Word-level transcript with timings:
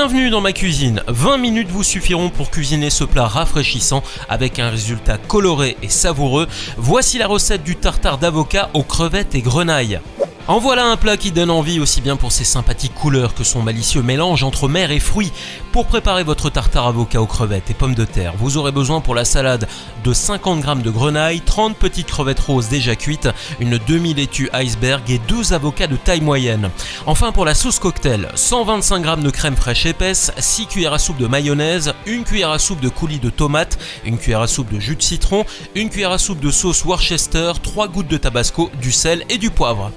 Bienvenue 0.00 0.30
dans 0.30 0.40
ma 0.40 0.52
cuisine. 0.52 1.02
20 1.08 1.38
minutes 1.38 1.70
vous 1.70 1.82
suffiront 1.82 2.30
pour 2.30 2.52
cuisiner 2.52 2.88
ce 2.88 3.02
plat 3.02 3.26
rafraîchissant 3.26 4.04
avec 4.28 4.60
un 4.60 4.70
résultat 4.70 5.18
coloré 5.18 5.76
et 5.82 5.88
savoureux. 5.88 6.46
Voici 6.76 7.18
la 7.18 7.26
recette 7.26 7.64
du 7.64 7.74
tartare 7.74 8.18
d'avocat 8.18 8.70
aux 8.74 8.84
crevettes 8.84 9.34
et 9.34 9.42
grenailles. 9.42 9.98
En 10.48 10.60
voilà 10.60 10.86
un 10.86 10.96
plat 10.96 11.18
qui 11.18 11.30
donne 11.30 11.50
envie 11.50 11.78
aussi 11.78 12.00
bien 12.00 12.16
pour 12.16 12.32
ses 12.32 12.42
sympathiques 12.42 12.94
couleurs 12.94 13.34
que 13.34 13.44
son 13.44 13.60
malicieux 13.60 14.00
mélange 14.00 14.42
entre 14.44 14.66
mer 14.66 14.90
et 14.90 14.98
fruits. 14.98 15.30
Pour 15.72 15.84
préparer 15.84 16.24
votre 16.24 16.48
tartare 16.48 16.86
avocat 16.86 17.20
aux 17.20 17.26
crevettes 17.26 17.70
et 17.70 17.74
pommes 17.74 17.94
de 17.94 18.06
terre, 18.06 18.32
vous 18.38 18.56
aurez 18.56 18.72
besoin 18.72 19.02
pour 19.02 19.14
la 19.14 19.26
salade 19.26 19.68
de 20.04 20.12
50 20.14 20.64
g 20.64 20.82
de 20.82 20.90
grenaille, 20.90 21.42
30 21.42 21.76
petites 21.76 22.06
crevettes 22.06 22.40
roses 22.40 22.70
déjà 22.70 22.96
cuites, 22.96 23.28
une 23.60 23.78
demi-laitue 23.86 24.48
iceberg 24.54 25.02
et 25.10 25.20
deux 25.28 25.52
avocats 25.52 25.86
de 25.86 25.96
taille 25.96 26.22
moyenne. 26.22 26.70
Enfin 27.04 27.30
pour 27.30 27.44
la 27.44 27.52
sauce 27.52 27.78
cocktail, 27.78 28.30
125 28.34 29.04
g 29.04 29.22
de 29.22 29.30
crème 29.30 29.54
fraîche 29.54 29.84
épaisse, 29.84 30.32
6 30.38 30.64
cuillères 30.68 30.94
à 30.94 30.98
soupe 30.98 31.18
de 31.18 31.26
mayonnaise, 31.26 31.92
une 32.06 32.24
cuillère 32.24 32.52
à 32.52 32.58
soupe 32.58 32.80
de 32.80 32.88
coulis 32.88 33.20
de 33.20 33.28
tomate, 33.28 33.78
une 34.06 34.16
cuillère 34.16 34.40
à 34.40 34.46
soupe 34.46 34.72
de 34.72 34.80
jus 34.80 34.96
de 34.96 35.02
citron, 35.02 35.44
une 35.74 35.90
cuillère 35.90 36.12
à 36.12 36.18
soupe 36.18 36.40
de 36.40 36.50
sauce 36.50 36.86
Worcester, 36.86 37.52
3 37.62 37.88
gouttes 37.88 38.08
de 38.08 38.16
tabasco, 38.16 38.70
du 38.80 38.92
sel 38.92 39.26
et 39.28 39.36
du 39.36 39.50
poivre. 39.50 39.92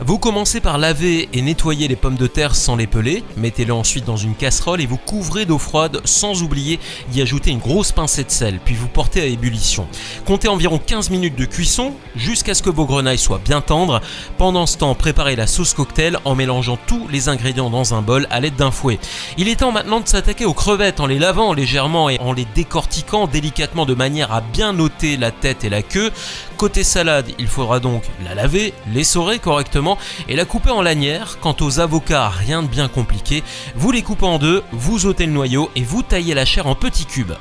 Vous 0.00 0.18
commencez 0.18 0.60
par 0.60 0.78
laver 0.78 1.28
et 1.32 1.42
nettoyer 1.42 1.88
les 1.88 1.96
pommes 1.96 2.14
de 2.14 2.28
terre 2.28 2.54
sans 2.54 2.76
les 2.76 2.86
peler, 2.86 3.24
mettez-les 3.36 3.72
ensuite 3.72 4.04
dans 4.04 4.16
une 4.16 4.36
casserole 4.36 4.80
et 4.80 4.86
vous 4.86 4.96
couvrez 4.96 5.44
d'eau 5.44 5.58
froide 5.58 6.00
sans 6.04 6.44
oublier 6.44 6.78
d'y 7.10 7.20
ajouter 7.20 7.50
une 7.50 7.58
grosse 7.58 7.90
pincée 7.90 8.22
de 8.22 8.30
sel, 8.30 8.60
puis 8.64 8.76
vous 8.76 8.86
portez 8.86 9.20
à 9.20 9.24
ébullition. 9.24 9.88
Comptez 10.24 10.46
environ 10.46 10.78
15 10.78 11.10
minutes 11.10 11.34
de 11.34 11.46
cuisson 11.46 11.94
jusqu'à 12.14 12.54
ce 12.54 12.62
que 12.62 12.70
vos 12.70 12.84
grenailles 12.84 13.18
soient 13.18 13.40
bien 13.44 13.60
tendres. 13.60 14.00
Pendant 14.36 14.66
ce 14.66 14.78
temps, 14.78 14.94
préparez 14.94 15.34
la 15.34 15.48
sauce 15.48 15.74
cocktail 15.74 16.16
en 16.24 16.36
mélangeant 16.36 16.78
tous 16.86 17.08
les 17.08 17.28
ingrédients 17.28 17.68
dans 17.68 17.92
un 17.92 18.00
bol 18.00 18.28
à 18.30 18.38
l'aide 18.38 18.54
d'un 18.54 18.70
fouet. 18.70 19.00
Il 19.36 19.48
est 19.48 19.56
temps 19.56 19.72
maintenant 19.72 19.98
de 19.98 20.06
s'attaquer 20.06 20.44
aux 20.44 20.54
crevettes 20.54 21.00
en 21.00 21.06
les 21.06 21.18
lavant 21.18 21.52
légèrement 21.52 22.08
et 22.08 22.20
en 22.20 22.32
les 22.32 22.46
décortiquant 22.54 23.26
délicatement 23.26 23.84
de 23.84 23.94
manière 23.94 24.32
à 24.32 24.42
bien 24.42 24.78
ôter 24.78 25.16
la 25.16 25.32
tête 25.32 25.64
et 25.64 25.70
la 25.70 25.82
queue. 25.82 26.12
Côté 26.56 26.84
salade, 26.84 27.26
il 27.40 27.48
faudra 27.48 27.80
donc 27.80 28.04
la 28.24 28.36
laver, 28.36 28.74
l'essorer 28.92 29.40
correctement 29.40 29.87
et 30.28 30.36
la 30.36 30.44
couper 30.44 30.70
en 30.70 30.82
lanières. 30.82 31.38
Quant 31.40 31.56
aux 31.60 31.80
avocats, 31.80 32.28
rien 32.28 32.62
de 32.62 32.68
bien 32.68 32.88
compliqué. 32.88 33.42
Vous 33.76 33.92
les 33.92 34.02
coupez 34.02 34.26
en 34.26 34.38
deux, 34.38 34.62
vous 34.72 35.06
ôtez 35.06 35.26
le 35.26 35.32
noyau 35.32 35.70
et 35.76 35.82
vous 35.82 36.02
taillez 36.02 36.34
la 36.34 36.44
chair 36.44 36.66
en 36.66 36.74
petits 36.74 37.06
cubes. 37.06 37.34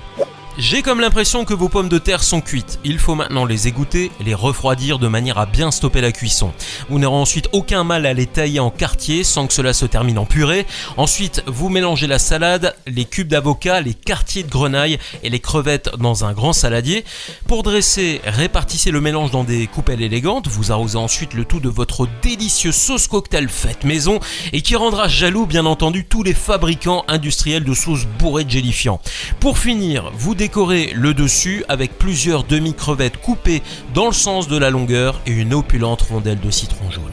J'ai 0.59 0.81
comme 0.81 1.01
l'impression 1.01 1.45
que 1.45 1.53
vos 1.53 1.69
pommes 1.69 1.87
de 1.87 1.99
terre 1.99 2.23
sont 2.23 2.41
cuites. 2.41 2.79
Il 2.83 2.97
faut 2.97 3.13
maintenant 3.13 3.45
les 3.45 3.67
égoutter, 3.67 4.09
les 4.25 4.33
refroidir 4.33 4.97
de 4.97 5.07
manière 5.07 5.37
à 5.37 5.45
bien 5.45 5.69
stopper 5.69 6.01
la 6.01 6.11
cuisson. 6.11 6.51
Vous 6.89 6.97
n'aurez 6.97 7.15
ensuite 7.15 7.47
aucun 7.51 7.83
mal 7.83 8.07
à 8.07 8.13
les 8.15 8.25
tailler 8.25 8.59
en 8.59 8.71
quartiers 8.71 9.23
sans 9.23 9.45
que 9.45 9.53
cela 9.53 9.71
se 9.73 9.85
termine 9.85 10.17
en 10.17 10.25
purée. 10.25 10.65
Ensuite, 10.97 11.43
vous 11.45 11.69
mélangez 11.69 12.07
la 12.07 12.17
salade, 12.17 12.75
les 12.87 13.05
cubes 13.05 13.27
d'avocat, 13.27 13.81
les 13.81 13.93
quartiers 13.93 14.41
de 14.41 14.49
grenaille 14.49 14.97
et 15.21 15.29
les 15.29 15.39
crevettes 15.39 15.91
dans 15.99 16.25
un 16.25 16.33
grand 16.33 16.53
saladier. 16.53 17.05
Pour 17.47 17.61
dresser, 17.61 18.19
répartissez 18.25 18.89
le 18.89 18.99
mélange 18.99 19.29
dans 19.29 19.43
des 19.43 19.67
coupelles 19.67 20.01
élégantes. 20.01 20.47
Vous 20.47 20.71
arrosez 20.71 20.97
ensuite 20.97 21.35
le 21.35 21.45
tout 21.45 21.59
de 21.59 21.69
votre 21.69 22.07
délicieuse 22.23 22.75
sauce 22.75 23.07
cocktail 23.07 23.47
faite 23.47 23.83
maison 23.83 24.19
et 24.53 24.63
qui 24.63 24.75
rendra 24.75 25.07
jaloux 25.07 25.45
bien 25.45 25.67
entendu 25.67 26.03
tous 26.03 26.23
les 26.23 26.33
fabricants 26.33 27.05
industriels 27.07 27.63
de 27.63 27.75
sauces 27.75 28.07
bourrées 28.17 28.43
de 28.43 28.49
gélifiant. 28.49 28.99
Pour 29.39 29.59
finir, 29.59 30.11
vous 30.17 30.33
décorez 30.47 30.93
le 30.95 31.13
dessus 31.13 31.65
avec 31.67 31.97
plusieurs 31.97 32.45
demi-crevettes 32.45 33.17
coupées 33.17 33.61
dans 33.93 34.05
le 34.05 34.13
sens 34.13 34.47
de 34.47 34.57
la 34.57 34.69
longueur 34.69 35.19
et 35.25 35.31
une 35.31 35.53
opulente 35.53 36.03
rondelle 36.03 36.39
de 36.39 36.49
citron 36.49 36.89
jaune. 36.89 37.11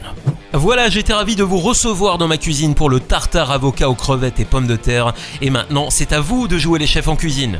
Voilà, 0.53 0.87
j'étais 0.87 1.11
ravi 1.11 1.35
de 1.35 1.43
vous 1.43 1.57
recevoir 1.57 2.17
dans 2.17 2.29
ma 2.29 2.37
cuisine 2.37 2.75
pour 2.75 2.89
le 2.89 3.01
tartare 3.01 3.51
avocat 3.51 3.89
aux 3.89 3.93
crevettes 3.93 4.39
et 4.39 4.45
pommes 4.45 4.67
de 4.67 4.77
terre. 4.77 5.13
Et 5.41 5.49
maintenant, 5.49 5.89
c'est 5.89 6.13
à 6.13 6.21
vous 6.21 6.47
de 6.47 6.57
jouer 6.57 6.79
les 6.79 6.87
chefs 6.87 7.09
en 7.09 7.17
cuisine. 7.17 7.59